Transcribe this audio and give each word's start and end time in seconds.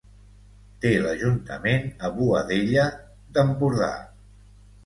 Té 0.85 0.93
l'ajuntament 1.03 1.85
a 2.07 2.11
Boadella 2.15 2.89
d'Empordà. 3.37 3.95